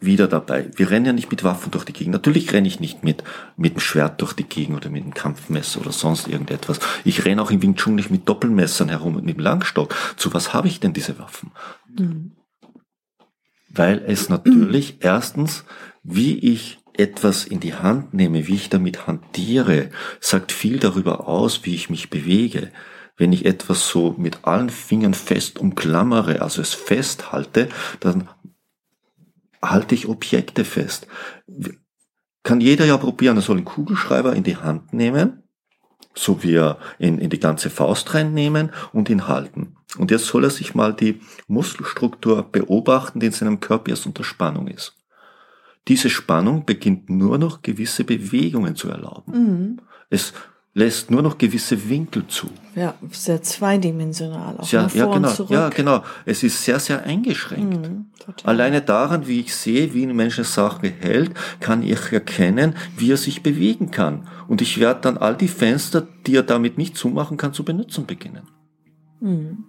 wieder 0.01 0.27
dabei. 0.27 0.69
Wir 0.75 0.89
rennen 0.89 1.05
ja 1.05 1.13
nicht 1.13 1.29
mit 1.29 1.43
Waffen 1.43 1.71
durch 1.71 1.85
die 1.85 1.93
Gegend. 1.93 2.13
Natürlich 2.13 2.53
renne 2.53 2.67
ich 2.67 2.79
nicht 2.79 3.03
mit, 3.03 3.23
mit 3.57 3.73
dem 3.73 3.79
Schwert 3.79 4.21
durch 4.21 4.33
die 4.33 4.43
Gegend 4.43 4.77
oder 4.77 4.89
mit 4.89 5.03
einem 5.03 5.13
Kampfmesser 5.13 5.81
oder 5.81 5.91
sonst 5.91 6.27
irgendetwas. 6.27 6.79
Ich 7.03 7.25
renne 7.25 7.41
auch 7.41 7.51
im 7.51 7.61
Wing 7.61 7.75
Chun 7.75 7.95
nicht 7.95 8.09
mit 8.09 8.27
Doppelmessern 8.27 8.89
herum 8.89 9.15
und 9.15 9.25
mit 9.25 9.37
dem 9.37 9.43
Langstock. 9.43 9.93
Zu 10.15 10.33
was 10.33 10.53
habe 10.53 10.67
ich 10.67 10.79
denn 10.79 10.93
diese 10.93 11.19
Waffen? 11.19 11.51
Mhm. 11.97 12.31
Weil 13.69 14.03
es 14.07 14.29
natürlich 14.29 14.97
erstens, 15.01 15.65
wie 16.03 16.39
ich 16.39 16.79
etwas 16.97 17.45
in 17.45 17.59
die 17.59 17.75
Hand 17.75 18.13
nehme, 18.13 18.47
wie 18.47 18.55
ich 18.55 18.69
damit 18.69 19.07
hantiere, 19.07 19.89
sagt 20.19 20.51
viel 20.51 20.79
darüber 20.79 21.27
aus, 21.27 21.61
wie 21.63 21.75
ich 21.75 21.89
mich 21.89 22.09
bewege. 22.09 22.71
Wenn 23.15 23.33
ich 23.33 23.45
etwas 23.45 23.87
so 23.87 24.15
mit 24.17 24.45
allen 24.45 24.69
Fingern 24.69 25.13
fest 25.13 25.59
umklammere, 25.59 26.41
also 26.41 26.61
es 26.61 26.73
festhalte, 26.73 27.67
dann 27.99 28.29
halte 29.61 29.95
ich 29.95 30.07
Objekte 30.07 30.65
fest. 30.65 31.07
Kann 32.43 32.61
jeder 32.61 32.85
ja 32.85 32.97
probieren, 32.97 33.37
er 33.37 33.41
soll 33.41 33.57
einen 33.57 33.65
Kugelschreiber 33.65 34.33
in 34.35 34.43
die 34.43 34.57
Hand 34.57 34.93
nehmen, 34.93 35.43
so 36.15 36.43
wie 36.43 36.55
er 36.55 36.77
in, 36.97 37.19
in 37.19 37.29
die 37.29 37.39
ganze 37.39 37.69
Faust 37.69 38.13
reinnehmen 38.13 38.71
und 38.93 39.09
ihn 39.09 39.27
halten. 39.27 39.75
Und 39.97 40.11
jetzt 40.11 40.25
soll 40.25 40.43
er 40.43 40.49
sich 40.49 40.75
mal 40.75 40.93
die 40.93 41.21
Muskelstruktur 41.47 42.43
beobachten, 42.43 43.19
die 43.19 43.27
in 43.27 43.31
seinem 43.31 43.59
Körper 43.59 43.91
erst 43.91 44.05
unter 44.05 44.23
Spannung 44.23 44.67
ist. 44.67 44.95
Diese 45.87 46.09
Spannung 46.09 46.65
beginnt 46.65 47.09
nur 47.09 47.37
noch 47.37 47.61
gewisse 47.61 48.03
Bewegungen 48.03 48.75
zu 48.75 48.89
erlauben. 48.89 49.31
Mhm. 49.31 49.81
Es 50.09 50.33
lässt 50.73 51.09
nur 51.09 51.21
noch 51.21 51.37
gewisse 51.37 51.89
Winkel 51.89 52.27
zu. 52.27 52.47
Ja, 52.75 52.93
sehr 53.11 53.41
zweidimensional. 53.41 54.57
Auch 54.57 54.71
ja, 54.71 54.87
ja, 54.93 55.05
genau, 55.05 55.33
ja, 55.49 55.69
genau. 55.69 56.03
Es 56.25 56.43
ist 56.43 56.63
sehr, 56.63 56.79
sehr 56.79 57.03
eingeschränkt. 57.03 57.81
Mhm, 57.81 58.05
Alleine 58.43 58.81
daran, 58.81 59.27
wie 59.27 59.39
ich 59.41 59.55
sehe, 59.55 59.93
wie 59.93 60.05
ein 60.05 60.15
Mensch 60.15 60.37
eine 60.37 60.45
Sache 60.45 60.87
hält, 60.87 61.31
kann 61.59 61.81
ich 61.81 62.11
erkennen, 62.11 62.75
wie 62.97 63.11
er 63.11 63.17
sich 63.17 63.41
bewegen 63.41 63.91
kann. 63.91 64.27
Und 64.47 64.61
ich 64.61 64.79
werde 64.79 65.01
dann 65.01 65.17
all 65.17 65.35
die 65.35 65.47
Fenster, 65.47 66.07
die 66.27 66.35
er 66.35 66.43
damit 66.43 66.77
nicht 66.77 66.95
zumachen 66.95 67.37
kann, 67.37 67.53
zu 67.53 67.63
benutzen 67.63 68.05
beginnen. 68.05 68.43
Mhm. 69.19 69.65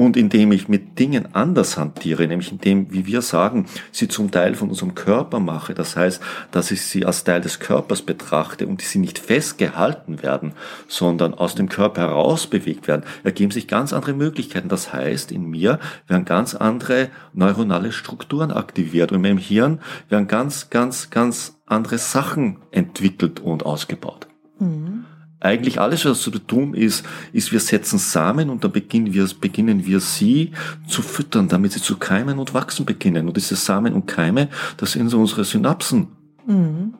Und 0.00 0.16
indem 0.16 0.50
ich 0.50 0.66
mit 0.66 0.98
Dingen 0.98 1.34
anders 1.34 1.76
hantiere, 1.76 2.26
nämlich 2.26 2.50
indem, 2.50 2.90
wie 2.90 3.04
wir 3.04 3.20
sagen, 3.20 3.66
sie 3.92 4.08
zum 4.08 4.30
Teil 4.30 4.54
von 4.54 4.70
unserem 4.70 4.94
Körper 4.94 5.40
mache, 5.40 5.74
das 5.74 5.94
heißt, 5.94 6.22
dass 6.52 6.70
ich 6.70 6.80
sie 6.80 7.04
als 7.04 7.22
Teil 7.22 7.42
des 7.42 7.60
Körpers 7.60 8.00
betrachte 8.00 8.66
und 8.66 8.80
sie 8.80 8.98
nicht 8.98 9.18
festgehalten 9.18 10.22
werden, 10.22 10.52
sondern 10.88 11.34
aus 11.34 11.54
dem 11.54 11.68
Körper 11.68 12.00
heraus 12.00 12.46
bewegt 12.46 12.88
werden, 12.88 13.02
ergeben 13.24 13.50
sich 13.50 13.68
ganz 13.68 13.92
andere 13.92 14.14
Möglichkeiten. 14.14 14.70
Das 14.70 14.90
heißt, 14.90 15.32
in 15.32 15.44
mir 15.50 15.78
werden 16.08 16.24
ganz 16.24 16.54
andere 16.54 17.10
neuronale 17.34 17.92
Strukturen 17.92 18.52
aktiviert 18.52 19.12
und 19.12 19.16
in 19.16 19.22
meinem 19.22 19.36
Hirn 19.36 19.80
werden 20.08 20.28
ganz, 20.28 20.70
ganz, 20.70 21.10
ganz 21.10 21.60
andere 21.66 21.98
Sachen 21.98 22.56
entwickelt 22.70 23.40
und 23.40 23.66
ausgebaut. 23.66 24.28
Mhm 24.58 25.04
eigentlich 25.40 25.80
alles, 25.80 26.04
was 26.04 26.20
zu 26.20 26.30
tun 26.30 26.74
ist, 26.74 27.04
ist, 27.32 27.50
wir 27.50 27.60
setzen 27.60 27.98
Samen 27.98 28.50
und 28.50 28.62
dann 28.62 28.72
beginnen 28.72 29.12
wir, 29.14 29.26
beginnen 29.40 29.86
wir 29.86 30.00
sie 30.00 30.52
zu 30.86 31.00
füttern, 31.00 31.48
damit 31.48 31.72
sie 31.72 31.80
zu 31.80 31.96
keimen 31.96 32.38
und 32.38 32.52
wachsen 32.52 32.84
beginnen. 32.84 33.26
Und 33.26 33.36
diese 33.36 33.56
Samen 33.56 33.94
und 33.94 34.06
Keime, 34.06 34.48
das 34.76 34.92
sind 34.92 35.08
so 35.08 35.18
unsere 35.18 35.44
Synapsen. 35.44 36.08
Mhm. 36.46 36.94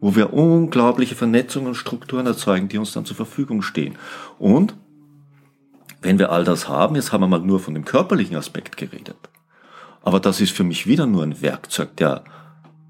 Wo 0.00 0.16
wir 0.16 0.32
unglaubliche 0.32 1.14
Vernetzungen 1.14 1.68
und 1.68 1.74
Strukturen 1.74 2.26
erzeugen, 2.26 2.68
die 2.68 2.78
uns 2.78 2.92
dann 2.92 3.04
zur 3.04 3.16
Verfügung 3.16 3.60
stehen. 3.60 3.96
Und 4.38 4.74
wenn 6.00 6.18
wir 6.18 6.32
all 6.32 6.44
das 6.44 6.66
haben, 6.66 6.96
jetzt 6.96 7.12
haben 7.12 7.20
wir 7.20 7.28
mal 7.28 7.40
nur 7.40 7.60
von 7.60 7.74
dem 7.74 7.84
körperlichen 7.84 8.36
Aspekt 8.36 8.78
geredet. 8.78 9.18
Aber 10.02 10.18
das 10.18 10.40
ist 10.40 10.52
für 10.52 10.64
mich 10.64 10.86
wieder 10.86 11.06
nur 11.06 11.22
ein 11.22 11.42
Werkzeug, 11.42 11.94
der 11.96 12.24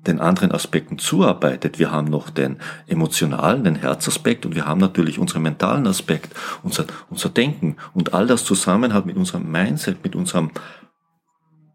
den 0.07 0.21
anderen 0.21 0.53
Aspekten 0.53 0.99
zuarbeitet. 0.99 1.79
Wir 1.79 1.91
haben 1.91 2.09
noch 2.09 2.31
den 2.31 2.57
emotionalen, 2.87 3.65
den 3.65 3.75
Herzaspekt 3.75 4.47
und 4.47 4.55
wir 4.55 4.67
haben 4.67 4.81
natürlich 4.81 5.19
unseren 5.19 5.43
mentalen 5.43 5.87
Aspekt, 5.87 6.35
unser, 6.63 6.87
unser 7.11 7.29
Denken 7.29 7.77
und 7.93 8.15
all 8.15 8.27
das 8.27 8.45
zusammen 8.45 8.95
hat 8.95 9.07
mit 9.07 9.17
unserem 9.17 9.51
Mindset, 9.51 10.03
mit 10.03 10.17
unserem 10.17 10.51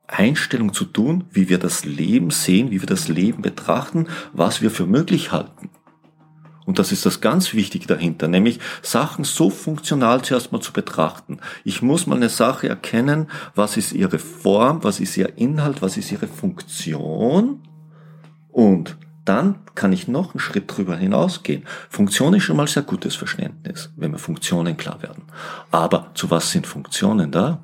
Einstellung 0.07 0.73
zu 0.73 0.85
tun, 0.85 1.25
wie 1.31 1.49
wir 1.49 1.57
das 1.57 1.85
Leben 1.85 2.31
sehen, 2.31 2.71
wie 2.71 2.81
wir 2.81 2.87
das 2.87 3.07
Leben 3.07 3.41
betrachten, 3.41 4.07
was 4.33 4.61
wir 4.61 4.71
für 4.71 4.85
möglich 4.85 5.31
halten. 5.31 5.69
Und 6.65 6.79
das 6.79 6.91
ist 6.91 7.05
das 7.05 7.21
ganz 7.21 7.53
Wichtige 7.53 7.85
dahinter, 7.85 8.27
nämlich 8.27 8.59
Sachen 8.81 9.23
so 9.23 9.51
funktional 9.51 10.23
zuerst 10.23 10.51
mal 10.51 10.61
zu 10.61 10.73
betrachten. 10.73 11.39
Ich 11.63 11.83
muss 11.83 12.07
mal 12.07 12.15
eine 12.15 12.29
Sache 12.29 12.67
erkennen, 12.67 13.27
was 13.53 13.77
ist 13.77 13.93
ihre 13.93 14.17
Form, 14.17 14.83
was 14.83 14.99
ist 14.99 15.15
ihr 15.15 15.37
Inhalt, 15.37 15.83
was 15.83 15.95
ist 15.95 16.11
ihre 16.11 16.27
Funktion 16.27 17.61
und 18.55 18.95
dann 19.25 19.59
kann 19.75 19.91
ich 19.91 20.07
noch 20.07 20.33
einen 20.33 20.39
Schritt 20.39 20.63
drüber 20.73 20.95
hinausgehen. 20.95 21.65
Funktion 21.89 22.33
ist 22.35 22.43
schon 22.43 22.55
mal 22.55 22.67
sehr 22.69 22.83
gutes 22.83 23.13
Verständnis, 23.13 23.89
wenn 23.97 24.11
mir 24.11 24.17
Funktionen 24.17 24.77
klar 24.77 25.01
werden. 25.01 25.23
Aber 25.71 26.11
zu 26.13 26.31
was 26.31 26.51
sind 26.51 26.65
Funktionen 26.65 27.33
da? 27.33 27.59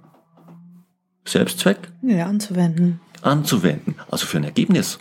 Selbstzweck? 1.25 1.77
Ja, 2.01 2.25
anzuwenden. 2.25 2.99
Anzuwenden, 3.21 3.95
also 4.09 4.25
für 4.25 4.37
ein 4.37 4.43
Ergebnis. 4.43 4.99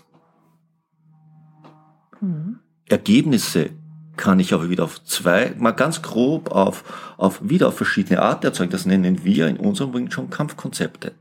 Mhm. 2.20 2.60
Ergebnisse 2.88 3.70
kann 4.16 4.38
ich 4.38 4.54
aber 4.54 4.70
wieder 4.70 4.84
auf 4.84 5.02
zwei, 5.02 5.54
mal 5.58 5.72
ganz 5.72 6.02
grob 6.02 6.52
auf, 6.52 7.14
auf 7.16 7.40
wieder 7.42 7.66
auf 7.66 7.76
verschiedene 7.76 8.22
Arten 8.22 8.46
erzeugen. 8.46 8.70
Das 8.70 8.86
nennen 8.86 9.24
wir 9.24 9.48
in 9.48 9.56
unserem 9.56 9.92
Wing 9.92 10.08
Chun 10.08 10.30
Kampfkonzepte. 10.30 11.14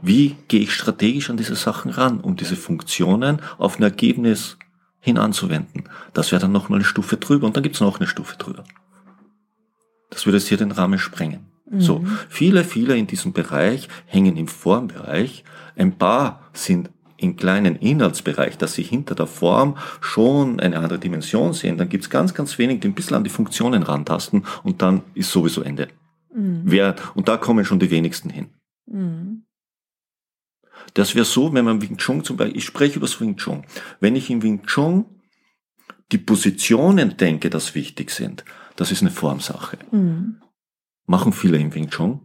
Wie 0.00 0.36
gehe 0.48 0.60
ich 0.60 0.72
strategisch 0.72 1.30
an 1.30 1.36
diese 1.36 1.56
Sachen 1.56 1.90
ran, 1.90 2.20
um 2.20 2.36
diese 2.36 2.56
Funktionen 2.56 3.40
auf 3.58 3.78
ein 3.78 3.82
Ergebnis 3.82 4.56
hin 5.00 5.18
anzuwenden? 5.18 5.84
Das 6.12 6.30
wäre 6.30 6.40
dann 6.40 6.52
nochmal 6.52 6.78
eine 6.78 6.84
Stufe 6.84 7.16
drüber 7.16 7.46
und 7.46 7.56
dann 7.56 7.62
gibt's 7.62 7.80
noch 7.80 7.98
eine 7.98 8.06
Stufe 8.06 8.36
drüber. 8.36 8.64
Das 10.10 10.26
würde 10.26 10.38
jetzt 10.38 10.48
hier 10.48 10.58
den 10.58 10.72
Rahmen 10.72 10.98
sprengen. 10.98 11.46
Mhm. 11.70 11.80
So, 11.80 12.04
viele, 12.28 12.64
viele 12.64 12.96
in 12.96 13.06
diesem 13.06 13.32
Bereich 13.32 13.88
hängen 14.06 14.36
im 14.36 14.48
Formbereich. 14.48 15.44
Ein 15.76 15.98
paar 15.98 16.42
sind 16.52 16.90
im 17.18 17.36
kleinen 17.36 17.76
Inhaltsbereich, 17.76 18.56
dass 18.58 18.74
sie 18.74 18.84
hinter 18.84 19.14
der 19.14 19.26
Form 19.26 19.76
schon 20.00 20.60
eine 20.60 20.78
andere 20.78 20.98
Dimension 20.98 21.52
sehen. 21.52 21.76
Dann 21.76 21.88
gibt's 21.88 22.08
ganz, 22.08 22.32
ganz 22.32 22.58
wenig, 22.58 22.80
die 22.80 22.88
ein 22.88 22.94
bisschen 22.94 23.16
an 23.16 23.24
die 23.24 23.30
Funktionen 23.30 23.82
rantasten 23.82 24.44
und 24.62 24.80
dann 24.80 25.02
ist 25.14 25.30
sowieso 25.30 25.62
Ende. 25.62 25.88
Mhm. 26.32 26.62
Wer, 26.64 26.94
und 27.14 27.28
da 27.28 27.36
kommen 27.36 27.64
schon 27.64 27.80
die 27.80 27.90
wenigsten 27.90 28.30
hin. 28.30 28.50
Mhm. 28.86 29.27
Das 30.98 31.14
wäre 31.14 31.24
so, 31.24 31.54
wenn 31.54 31.64
man 31.64 31.80
Wing 31.80 31.96
Chun 31.96 32.24
zum 32.24 32.36
Beispiel, 32.36 32.56
ich 32.56 32.64
spreche 32.64 32.96
über 32.96 33.06
das 33.06 33.20
Wing 33.20 33.36
Chun. 33.36 33.64
Wenn 34.00 34.16
ich 34.16 34.30
im 34.30 34.42
Wing 34.42 34.64
Chun 34.64 35.04
die 36.10 36.18
Positionen 36.18 37.16
denke, 37.16 37.50
das 37.50 37.76
wichtig 37.76 38.10
sind, 38.10 38.44
das 38.74 38.90
ist 38.90 39.02
eine 39.02 39.12
Formsache. 39.12 39.78
Mhm. 39.92 40.42
Machen 41.06 41.32
viele 41.32 41.58
im 41.58 41.72
Wing 41.72 41.88
Chun. 41.88 42.22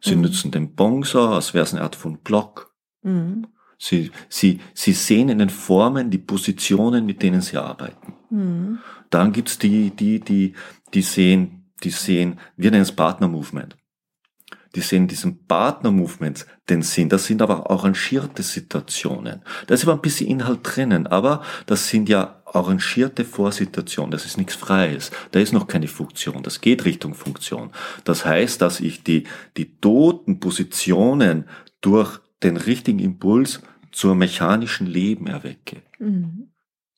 Sie 0.00 0.14
mhm. 0.14 0.22
nutzen 0.22 0.52
den 0.52 0.76
Bongsa, 0.76 1.34
als 1.34 1.52
wäre 1.52 1.64
es 1.64 1.74
eine 1.74 1.82
Art 1.82 1.96
von 1.96 2.18
Block. 2.18 2.72
Mhm. 3.02 3.48
Sie, 3.76 4.12
sie, 4.28 4.60
sie 4.72 4.92
sehen 4.92 5.28
in 5.28 5.40
den 5.40 5.50
Formen 5.50 6.12
die 6.12 6.18
Positionen, 6.18 7.04
mit 7.04 7.24
denen 7.24 7.40
sie 7.40 7.56
arbeiten. 7.56 8.14
Mhm. 8.30 8.78
Dann 9.10 9.32
gibt's 9.32 9.58
die, 9.58 9.90
die, 9.90 10.20
die, 10.20 10.54
die 10.94 11.02
sehen, 11.02 11.72
die 11.82 11.90
sehen, 11.90 12.38
wir 12.56 12.70
nennen 12.70 12.84
es 12.84 12.92
Partner 12.92 13.26
Movement 13.26 13.76
die 14.74 14.80
sehen 14.80 15.06
diesen 15.06 15.46
Partner-Movements 15.46 16.46
den 16.68 16.82
Sinn. 16.82 17.08
Das 17.08 17.26
sind 17.26 17.42
aber 17.42 17.70
arrangierte 17.70 18.42
Situationen. 18.42 19.42
Da 19.66 19.74
ist 19.74 19.84
aber 19.84 19.92
ein 19.92 20.00
bisschen 20.00 20.28
Inhalt 20.28 20.60
drinnen, 20.62 21.06
aber 21.06 21.42
das 21.66 21.88
sind 21.88 22.08
ja 22.08 22.42
arrangierte 22.46 23.24
Vorsituationen. 23.24 24.10
Das 24.10 24.24
ist 24.24 24.38
nichts 24.38 24.54
Freies. 24.54 25.10
Da 25.32 25.40
ist 25.40 25.52
noch 25.52 25.66
keine 25.66 25.88
Funktion. 25.88 26.42
Das 26.42 26.60
geht 26.60 26.84
Richtung 26.84 27.14
Funktion. 27.14 27.70
Das 28.04 28.24
heißt, 28.24 28.62
dass 28.62 28.80
ich 28.80 29.02
die, 29.02 29.24
die 29.56 29.78
toten 29.78 30.40
Positionen 30.40 31.44
durch 31.80 32.18
den 32.42 32.56
richtigen 32.56 32.98
Impuls 32.98 33.60
zur 33.90 34.14
mechanischen 34.14 34.86
Leben 34.86 35.26
erwecke. 35.26 35.82
Mhm. 35.98 36.48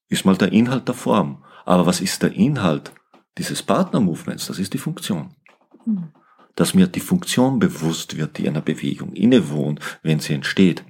Ist 0.08 0.24
mal 0.24 0.36
der 0.36 0.52
Inhalt 0.52 0.86
der 0.86 0.94
Form. 0.94 1.44
Aber 1.64 1.86
was 1.86 2.00
ist 2.00 2.22
der 2.22 2.32
Inhalt 2.32 2.92
dieses 3.36 3.62
Partner-Movements? 3.62 4.46
Das 4.46 4.58
ist 4.58 4.74
die 4.74 4.78
Funktion. 4.78 5.34
Mhm 5.84 6.12
dass 6.54 6.74
mir 6.74 6.86
die 6.86 7.00
Funktion 7.00 7.58
bewusst 7.58 8.16
wird, 8.16 8.38
die 8.38 8.48
einer 8.48 8.60
Bewegung 8.60 9.12
innewohnt, 9.12 9.80
wenn 10.02 10.20
sie 10.20 10.34
entsteht. 10.34 10.84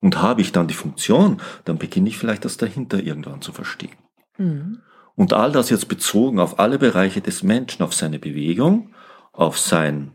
Und 0.00 0.20
habe 0.20 0.42
ich 0.42 0.52
dann 0.52 0.68
die 0.68 0.74
Funktion, 0.74 1.40
dann 1.64 1.78
beginne 1.78 2.08
ich 2.08 2.18
vielleicht 2.18 2.44
das 2.44 2.56
dahinter 2.56 3.02
irgendwann 3.02 3.40
zu 3.40 3.52
verstehen. 3.52 3.96
Mhm. 4.36 4.82
Und 5.16 5.32
all 5.32 5.52
das 5.52 5.70
jetzt 5.70 5.88
bezogen 5.88 6.40
auf 6.40 6.58
alle 6.58 6.78
Bereiche 6.78 7.20
des 7.20 7.42
Menschen, 7.42 7.82
auf 7.82 7.94
seine 7.94 8.18
Bewegung, 8.18 8.94
auf 9.32 9.58
sein 9.58 10.12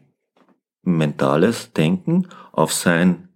mentales 0.83 1.73
Denken, 1.73 2.27
auf 2.51 2.73
sein 2.73 3.29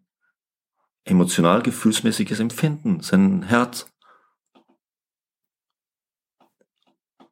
emotional-gefühlsmäßiges 1.05 2.39
Empfinden, 2.39 3.01
sein 3.01 3.43
Herz, 3.43 3.87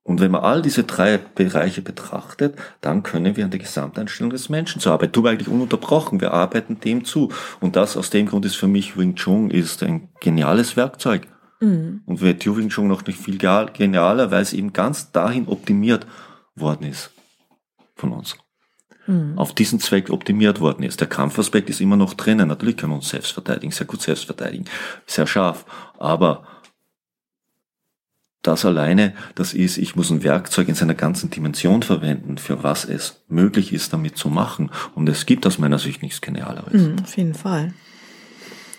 Und 0.04 0.20
wenn 0.20 0.32
man 0.32 0.42
all 0.42 0.62
diese 0.62 0.84
drei 0.84 1.18
Bereiche 1.18 1.82
betrachtet, 1.82 2.56
dann 2.82 3.04
können 3.04 3.36
wir 3.36 3.46
an 3.46 3.52
der 3.52 3.60
Gesamteinstellung 3.60 4.32
des 4.32 4.50
Menschen 4.50 4.82
zu 4.82 4.90
arbeiten. 4.90 5.14
Tun 5.14 5.26
wir 5.26 5.30
eigentlich 5.30 5.48
ununterbrochen. 5.48 6.22
Wir 6.22 6.34
arbeiten 6.34 6.80
dem 6.80 7.06
zu. 7.06 7.30
Und 7.60 7.76
das 7.76 7.96
aus 7.98 8.10
dem 8.10 8.26
Grund 8.26 8.46
ist 8.46 8.56
für 8.56 8.68
mich 8.68 8.98
Wing 8.98 9.16
Chun 9.16 9.52
ist 9.52 9.84
ein 9.84 10.10
geniales 10.20 10.76
Werkzeug. 10.76 11.28
Mhm. 11.60 12.02
Und 12.08 12.22
wird 12.22 12.46
Wing 12.46 12.70
Chun 12.70 12.88
noch 12.88 13.06
nicht 13.06 13.20
viel 13.20 13.38
genialer, 13.38 14.32
weil 14.32 14.42
es 14.42 14.54
eben 14.54 14.74
ganz 14.74 15.12
dahin 15.12 15.48
optimiert 15.48 16.08
worden 16.56 16.88
ist 16.88 17.12
von 17.96 18.12
uns. 18.12 18.36
Mhm. 19.06 19.38
Auf 19.38 19.54
diesen 19.54 19.80
Zweck 19.80 20.10
optimiert 20.10 20.60
worden 20.60 20.82
ist. 20.84 21.00
Der 21.00 21.08
Kampfaspekt 21.08 21.70
ist 21.70 21.80
immer 21.80 21.96
noch 21.96 22.16
drinnen. 22.16 22.48
Natürlich 22.48 22.78
können 22.78 22.94
wir 22.94 22.98
uns 22.98 23.10
selbst 23.10 23.34
verteidigen, 23.34 23.72
sehr 23.72 23.86
gut 23.86 24.02
selbst 24.02 24.26
verteidigen, 24.26 24.66
sehr 25.06 25.28
scharf. 25.28 25.66
Aber 26.00 26.44
das 28.42 28.66
alleine, 28.66 29.14
das 29.36 29.54
ist, 29.54 29.78
ich 29.78 29.96
muss 29.96 30.10
ein 30.10 30.24
Werkzeug 30.24 30.68
in 30.68 30.76
seiner 30.76 30.96
ganzen 30.96 31.30
Dimension 31.30 31.84
verwenden, 31.84 32.38
für 32.38 32.64
was 32.64 32.86
es 32.86 33.22
möglich 33.28 33.72
ist, 33.72 33.94
damit 33.94 34.18
zu 34.18 34.30
machen. 34.30 34.72
Und 34.96 35.08
es 35.10 35.26
gibt 35.26 35.46
aus 35.46 35.60
meiner 35.60 35.78
Sicht 35.78 36.02
nichts 36.02 36.22
Genialeres. 36.22 36.74
Mhm, 36.74 36.96
auf 37.04 37.18
jeden 37.18 37.36
Fall. 37.36 37.74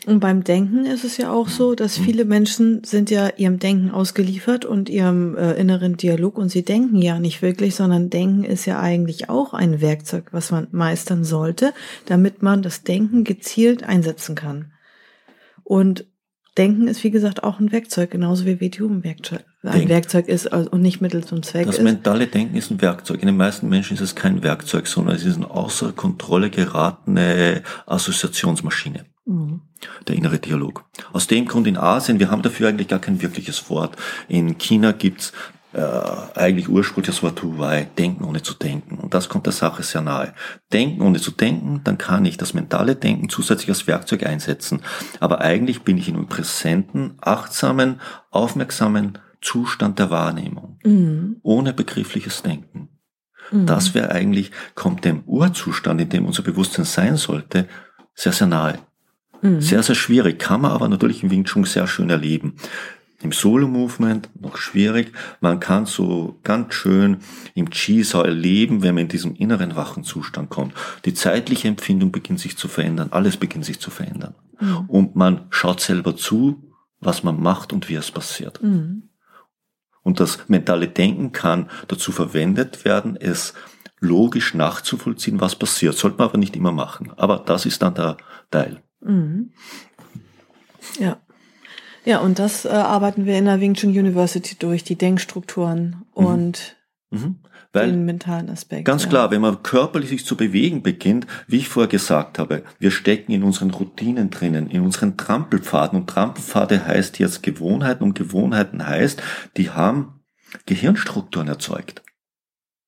Und 0.04 0.18
beim 0.18 0.42
Denken 0.42 0.84
ist 0.84 1.04
es 1.04 1.16
ja 1.16 1.30
auch 1.30 1.48
so, 1.48 1.76
dass 1.76 1.98
mhm. 1.98 2.04
viele 2.04 2.24
Menschen 2.24 2.82
sind 2.82 3.08
ja 3.08 3.30
ihrem 3.36 3.60
Denken 3.60 3.92
ausgeliefert 3.92 4.64
und 4.64 4.88
ihrem 4.88 5.36
äh, 5.36 5.52
inneren 5.52 5.96
Dialog 5.96 6.38
und 6.38 6.48
sie 6.48 6.64
denken 6.64 7.00
ja 7.00 7.20
nicht 7.20 7.40
wirklich, 7.40 7.76
sondern 7.76 8.10
Denken 8.10 8.42
ist 8.42 8.66
ja 8.66 8.80
eigentlich 8.80 9.28
auch 9.28 9.54
ein 9.54 9.80
Werkzeug, 9.80 10.24
was 10.32 10.50
man 10.50 10.66
meistern 10.72 11.22
sollte, 11.22 11.72
damit 12.06 12.42
man 12.42 12.62
das 12.62 12.82
Denken 12.82 13.22
gezielt 13.22 13.84
einsetzen 13.84 14.34
kann. 14.34 14.72
Und 15.62 16.04
Denken 16.58 16.86
ist, 16.86 17.02
wie 17.02 17.10
gesagt, 17.10 17.44
auch 17.44 17.60
ein 17.60 17.72
Werkzeug, 17.72 18.10
genauso 18.10 18.44
wie 18.44 18.60
WTU 18.60 18.86
ein 18.86 19.04
Werkzeug, 19.04 19.44
ein. 19.62 19.88
Werkzeug 19.88 20.28
ist 20.28 20.46
und 20.46 20.82
nicht 20.82 21.00
Mittel 21.00 21.24
zum 21.24 21.42
Zweck 21.42 21.64
das 21.64 21.76
ist. 21.76 21.84
Das 21.84 21.92
mentale 21.92 22.26
Denken 22.26 22.56
ist 22.56 22.70
ein 22.70 22.82
Werkzeug. 22.82 23.20
In 23.20 23.26
den 23.26 23.38
meisten 23.38 23.70
Menschen 23.70 23.94
ist 23.94 24.02
es 24.02 24.14
kein 24.14 24.42
Werkzeug, 24.42 24.86
sondern 24.86 25.16
es 25.16 25.24
ist 25.24 25.36
eine 25.36 25.50
außer 25.50 25.92
Kontrolle 25.92 26.50
geratene 26.50 27.62
Assoziationsmaschine. 27.86 29.06
Mhm. 29.24 29.62
Der 30.06 30.14
innere 30.14 30.38
Dialog. 30.38 30.84
Aus 31.12 31.26
dem 31.26 31.46
Grund 31.46 31.66
in 31.66 31.78
Asien, 31.78 32.20
wir 32.20 32.30
haben 32.30 32.42
dafür 32.42 32.68
eigentlich 32.68 32.88
gar 32.88 32.98
kein 32.98 33.22
wirkliches 33.22 33.70
Wort. 33.70 33.96
In 34.28 34.58
China 34.58 34.92
gibt's 34.92 35.32
äh, 35.72 36.38
eigentlich 36.38 36.68
ursprünglich 36.68 37.14
das 37.14 37.22
Wort 37.22 37.42
why, 37.42 37.86
denken 37.98 38.24
ohne 38.24 38.42
zu 38.42 38.54
denken. 38.54 38.98
Und 38.98 39.14
das 39.14 39.28
kommt 39.28 39.46
der 39.46 39.52
Sache 39.52 39.82
sehr 39.82 40.02
nahe. 40.02 40.34
Denken 40.72 41.02
ohne 41.02 41.18
zu 41.18 41.30
denken, 41.30 41.80
dann 41.84 41.98
kann 41.98 42.24
ich 42.24 42.36
das 42.36 42.54
mentale 42.54 42.94
Denken 42.94 43.28
zusätzlich 43.28 43.70
als 43.70 43.86
Werkzeug 43.86 44.26
einsetzen. 44.26 44.82
Aber 45.20 45.40
eigentlich 45.40 45.82
bin 45.82 45.96
ich 45.96 46.08
in 46.08 46.16
einem 46.16 46.26
präsenten, 46.26 47.14
achtsamen, 47.20 48.00
aufmerksamen 48.30 49.18
Zustand 49.40 49.98
der 49.98 50.10
Wahrnehmung. 50.10 50.78
Mhm. 50.84 51.36
Ohne 51.42 51.72
begriffliches 51.72 52.42
Denken. 52.42 52.88
Mhm. 53.50 53.66
Das 53.66 53.94
wäre 53.94 54.10
eigentlich, 54.12 54.50
kommt 54.74 55.04
dem 55.04 55.22
Urzustand, 55.24 56.00
in 56.00 56.08
dem 56.08 56.26
unser 56.26 56.42
Bewusstsein 56.42 56.84
sein 56.84 57.16
sollte, 57.16 57.66
sehr, 58.14 58.32
sehr 58.32 58.46
nahe. 58.46 58.78
Mhm. 59.40 59.60
Sehr, 59.60 59.82
sehr 59.82 59.96
schwierig, 59.96 60.38
kann 60.38 60.60
man 60.60 60.70
aber 60.70 60.88
natürlich 60.88 61.22
im 61.22 61.30
Wing 61.30 61.44
Chun 61.44 61.64
sehr 61.64 61.86
schön 61.86 62.10
erleben. 62.10 62.56
Im 63.22 63.32
Solo-Movement 63.32 64.30
noch 64.40 64.56
schwierig. 64.56 65.12
Man 65.40 65.60
kann 65.60 65.86
so 65.86 66.38
ganz 66.42 66.74
schön 66.74 67.18
im 67.54 67.70
Chi 67.70 68.02
so 68.02 68.22
erleben, 68.22 68.82
wenn 68.82 68.94
man 68.94 69.02
in 69.02 69.08
diesem 69.08 69.34
inneren 69.34 69.76
wachen 69.76 70.04
Zustand 70.04 70.50
kommt. 70.50 70.74
Die 71.04 71.14
zeitliche 71.14 71.68
Empfindung 71.68 72.12
beginnt 72.12 72.40
sich 72.40 72.56
zu 72.56 72.68
verändern. 72.68 73.08
Alles 73.12 73.36
beginnt 73.36 73.64
sich 73.64 73.80
zu 73.80 73.90
verändern. 73.90 74.34
Mhm. 74.60 74.84
Und 74.88 75.16
man 75.16 75.46
schaut 75.50 75.80
selber 75.80 76.16
zu, 76.16 76.72
was 77.00 77.22
man 77.22 77.40
macht 77.40 77.72
und 77.72 77.88
wie 77.88 77.94
es 77.94 78.10
passiert. 78.10 78.62
Mhm. 78.62 79.10
Und 80.02 80.18
das 80.18 80.48
mentale 80.48 80.88
Denken 80.88 81.32
kann 81.32 81.70
dazu 81.88 82.10
verwendet 82.12 82.84
werden, 82.84 83.16
es 83.16 83.54
logisch 84.00 84.52
nachzuvollziehen, 84.54 85.40
was 85.40 85.54
passiert. 85.54 85.96
Sollte 85.96 86.18
man 86.18 86.28
aber 86.28 86.38
nicht 86.38 86.56
immer 86.56 86.72
machen. 86.72 87.12
Aber 87.16 87.38
das 87.38 87.66
ist 87.66 87.82
dann 87.82 87.94
der 87.94 88.16
Teil. 88.50 88.82
Mhm. 89.00 89.52
Ja. 90.98 91.20
Ja, 92.04 92.18
und 92.18 92.38
das 92.38 92.64
äh, 92.64 92.68
arbeiten 92.68 93.26
wir 93.26 93.38
in 93.38 93.44
der 93.44 93.60
Wing 93.60 93.74
Chun 93.74 93.90
University 93.90 94.56
durch, 94.58 94.84
die 94.84 94.96
Denkstrukturen 94.96 96.04
mhm. 96.14 96.26
und 96.26 96.76
mhm. 97.10 97.36
Weil, 97.72 97.90
den 97.90 98.04
mentalen 98.04 98.50
Aspekt. 98.50 98.84
Ganz 98.84 99.04
ja. 99.04 99.08
klar, 99.08 99.30
wenn 99.30 99.40
man 99.40 99.62
körperlich 99.62 100.10
sich 100.10 100.26
zu 100.26 100.36
bewegen 100.36 100.82
beginnt, 100.82 101.26
wie 101.46 101.58
ich 101.58 101.68
vorher 101.68 101.88
gesagt 101.88 102.38
habe, 102.38 102.64
wir 102.78 102.90
stecken 102.90 103.32
in 103.32 103.42
unseren 103.42 103.70
Routinen 103.70 104.28
drinnen, 104.28 104.68
in 104.68 104.82
unseren 104.82 105.16
Trampelpfaden. 105.16 105.98
Und 105.98 106.06
Trampelpfade 106.08 106.86
heißt 106.86 107.18
jetzt 107.18 107.42
Gewohnheiten 107.42 108.04
und 108.04 108.14
Gewohnheiten 108.14 108.86
heißt, 108.86 109.22
die 109.56 109.70
haben 109.70 110.20
Gehirnstrukturen 110.66 111.48
erzeugt 111.48 112.02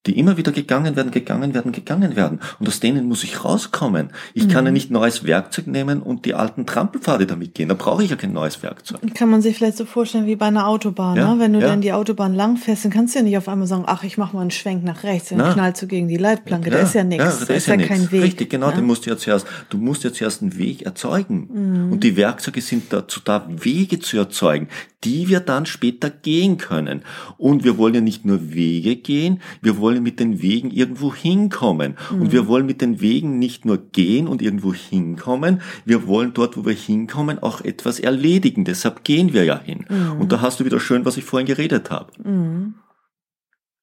die 0.07 0.19
immer 0.19 0.37
wieder 0.37 0.53
gegangen 0.53 0.97
werden, 0.97 1.11
gegangen 1.11 1.55
werden, 1.55 1.73
gegangen 1.73 2.15
werden. 2.17 2.41
Und 2.59 2.69
aus 2.69 2.81
denen 2.81 3.09
muss 3.09 3.25
ich 3.25 3.45
rauskommen. 3.45 4.11
Ich 4.35 4.45
mhm. 4.45 4.51
kann 4.51 4.65
ja 4.67 4.71
mhm. 4.71 4.75
nicht 4.75 4.91
neues 4.91 5.25
Werkzeug 5.25 5.67
nehmen 5.67 6.03
und 6.03 6.27
die 6.27 6.35
alten 6.35 6.67
Trampelpfade 6.67 7.27
damit 7.27 7.55
gehen. 7.55 7.69
Da 7.69 7.75
brauche 7.75 8.05
ich 8.05 8.11
ja 8.11 8.17
kein 8.17 8.33
neues 8.33 8.63
Werkzeug. 8.63 9.01
Kann 9.15 9.31
man 9.31 9.41
sich 9.41 9.57
vielleicht 9.57 9.79
so 9.79 9.85
vorstellen 9.85 10.27
wie 10.27 10.37
bei 10.37 10.47
einer 10.47 10.69
Autobahn. 10.69 11.17
Ja, 11.17 11.35
ne? 11.35 11.41
Wenn 11.41 11.53
du 11.55 11.61
ja. 11.61 11.69
dann 11.69 11.81
die 11.81 11.93
Autobahn 11.93 12.35
langfährst, 12.35 12.85
dann 12.85 12.93
kannst 12.93 13.15
du 13.15 13.21
ja 13.21 13.25
nicht 13.25 13.39
auf 13.39 13.49
einmal 13.49 13.67
sagen, 13.67 13.85
ach, 13.87 14.05
ich 14.05 14.19
mache 14.19 14.37
mal 14.37 14.43
einen 14.43 14.51
Schwenk 14.51 14.85
nach 14.85 15.05
rechts, 15.05 15.31
dann 15.31 15.39
Na. 15.39 15.53
knallst 15.53 15.83
du 15.83 15.87
gegen 15.87 16.09
die 16.09 16.17
Leitplanke. 16.17 16.71
Ja. 16.71 16.77
Da 16.77 16.83
ist 16.83 16.95
ja 16.95 17.05
nichts. 17.05 17.25
Ja, 17.25 17.31
da, 17.41 17.45
da 17.47 17.55
ist 17.55 17.67
ja, 17.67 17.75
ja 17.77 17.87
kein 17.87 18.11
Weg. 18.13 18.23
Richtig, 18.23 18.51
genau. 18.51 18.71
Ja? 18.71 18.77
Den 18.77 18.85
musst 18.85 19.07
du 19.07 19.11
ja 19.11 19.17
zuerst, 19.17 19.47
du 19.71 19.79
musst 19.79 20.05
ja 20.05 20.13
zuerst 20.13 20.43
einen 20.43 20.59
Weg 20.59 20.83
erzeugen. 20.83 21.49
Mhm. 21.53 21.93
Und 21.93 22.05
die 22.05 22.17
Werkzeuge 22.17 22.61
sind 22.61 22.93
dazu 22.93 23.21
da, 23.25 23.47
Wege 23.49 24.01
zu 24.01 24.19
erzeugen, 24.19 24.69
die 25.05 25.29
wir 25.29 25.41
dann 25.41 25.67
später 25.67 26.11
gehen 26.11 26.57
können. 26.57 27.03
Und 27.37 27.65
wir 27.65 27.79
wollen 27.79 27.95
ja 27.95 28.01
nicht 28.01 28.25
nur 28.25 28.53
Wege 28.55 28.97
gehen, 28.97 29.41
wir 29.61 29.79
wollen 29.79 29.94
mit 30.01 30.21
den 30.21 30.43
Wegen 30.43 30.71
irgendwo 30.71 31.15
hinkommen. 31.15 31.97
Mhm. 32.11 32.23
Und 32.23 32.33
wir 32.33 32.47
wollen 32.47 32.67
mit 32.67 32.81
den 32.81 33.01
Wegen 33.01 33.39
nicht 33.39 33.65
nur 33.65 33.79
gehen 33.79 34.29
und 34.29 34.43
irgendwo 34.43 34.73
hinkommen, 34.75 35.61
wir 35.85 36.07
wollen 36.07 36.33
dort, 36.35 36.57
wo 36.57 36.65
wir 36.65 36.75
hinkommen, 36.75 37.39
auch 37.39 37.61
etwas 37.61 38.01
erledigen. 38.01 38.65
Deshalb 38.65 39.05
gehen 39.05 39.33
wir 39.33 39.45
ja 39.45 39.61
hin. 39.61 39.85
Mhm. 39.89 40.21
Und 40.21 40.33
da 40.33 40.41
hast 40.41 40.61
du 40.61 40.65
wieder 40.65 40.81
schön, 40.81 41.05
was 41.05 41.17
ich 41.17 41.25
vorhin 41.25 41.47
geredet 41.47 41.91
habe. 41.91 42.13
Mhm. 42.23 42.75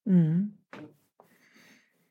mhm. 0.05 0.53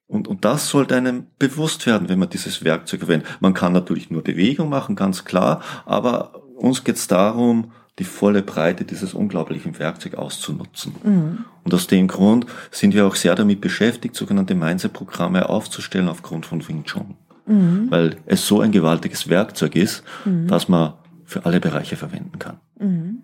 Und, 0.06 0.26
und 0.26 0.44
das 0.44 0.68
sollte 0.68 0.96
einem 0.96 1.28
bewusst 1.38 1.86
werden, 1.86 2.08
wenn 2.08 2.18
man 2.18 2.28
dieses 2.28 2.64
Werkzeug 2.64 2.98
verwendet. 2.98 3.28
Man 3.38 3.54
kann 3.54 3.72
natürlich 3.72 4.10
nur 4.10 4.24
Bewegung 4.24 4.68
machen, 4.68 4.96
ganz 4.96 5.24
klar, 5.24 5.62
aber 5.86 6.42
uns 6.56 6.82
geht 6.82 6.96
es 6.96 7.06
darum, 7.06 7.70
die 8.00 8.04
volle 8.04 8.42
Breite 8.42 8.84
dieses 8.84 9.12
unglaublichen 9.12 9.78
Werkzeugs 9.78 10.16
auszunutzen. 10.16 10.94
Mhm. 11.04 11.44
Und 11.62 11.74
aus 11.74 11.86
dem 11.86 12.08
Grund 12.08 12.46
sind 12.70 12.94
wir 12.94 13.06
auch 13.06 13.14
sehr 13.14 13.34
damit 13.34 13.60
beschäftigt, 13.60 14.16
sogenannte 14.16 14.54
Mindset-Programme 14.54 15.48
aufzustellen 15.48 16.08
aufgrund 16.08 16.46
von 16.46 16.66
Wing 16.66 16.84
Chun. 16.84 17.14
Mhm. 17.46 17.88
Weil 17.90 18.16
es 18.24 18.46
so 18.46 18.60
ein 18.60 18.72
gewaltiges 18.72 19.28
Werkzeug 19.28 19.76
ist, 19.76 20.02
mhm. 20.24 20.46
dass 20.48 20.68
man 20.68 20.94
für 21.26 21.44
alle 21.44 21.60
Bereiche 21.60 21.96
verwenden 21.96 22.38
kann. 22.38 22.56
Mhm. 22.78 23.22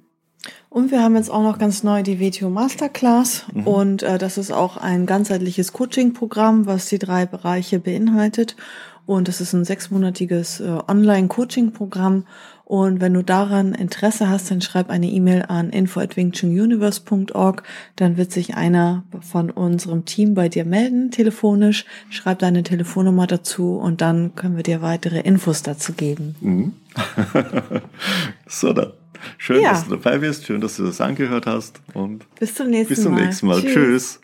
Und 0.69 0.91
wir 0.91 1.03
haben 1.03 1.17
jetzt 1.17 1.31
auch 1.31 1.43
noch 1.43 1.59
ganz 1.59 1.83
neu 1.83 2.03
die 2.03 2.21
WTO 2.21 2.51
Masterclass 2.51 3.47
mhm. 3.53 3.67
und 3.67 4.03
äh, 4.03 4.19
das 4.19 4.37
ist 4.37 4.53
auch 4.53 4.77
ein 4.77 5.07
ganzheitliches 5.07 5.73
Coaching-Programm, 5.73 6.67
was 6.67 6.87
die 6.87 6.99
drei 6.99 7.25
Bereiche 7.25 7.79
beinhaltet. 7.79 8.57
Und 9.07 9.29
das 9.29 9.41
ist 9.41 9.55
ein 9.55 9.65
sechsmonatiges 9.65 10.61
äh, 10.61 10.79
Online-Coaching-Programm 10.87 12.27
und 12.67 13.01
wenn 13.01 13.15
du 13.15 13.23
daran 13.23 13.75
Interesse 13.75 14.29
hast, 14.29 14.51
dann 14.51 14.61
schreib 14.61 14.91
eine 14.91 15.07
E-Mail 15.09 15.45
an 15.47 15.71
info@wingchununiverse.org. 15.71 17.63
Dann 17.95 18.17
wird 18.17 18.33
sich 18.33 18.57
einer 18.57 19.05
von 19.21 19.53
unserem 19.53 20.05
Team 20.05 20.35
bei 20.35 20.49
dir 20.49 20.65
melden, 20.65 21.13
telefonisch. 21.13 21.85
Schreib 22.11 22.41
deine 22.41 22.65
Telefonnummer 22.65 23.29
dazu 23.29 23.77
und 23.77 24.01
dann 24.01 24.35
können 24.35 24.57
wir 24.57 24.65
dir 24.65 24.83
weitere 24.83 25.21
Infos 25.21 25.63
dazu 25.63 25.93
geben. 25.93 26.35
Mhm. 26.41 26.73
so 28.49 28.73
dann. 28.73 28.95
Schön, 29.39 29.63
ja. 29.63 29.71
dass 29.71 29.85
du 29.85 29.91
dabei 29.91 30.19
bist. 30.19 30.45
Schön, 30.45 30.61
dass 30.61 30.77
du 30.77 30.87
das 30.87 31.01
angehört 31.01 31.47
hast. 31.47 31.81
Und 31.95 32.25
bis 32.41 32.57
zum 32.57 32.69
nächsten 32.71 32.95
Mal. 32.95 32.97
Bis 32.97 33.03
zum 33.05 33.15
nächsten 33.15 33.47
Mal. 33.47 33.61
Tschüss. 33.61 33.75
Tschüss. 33.75 34.21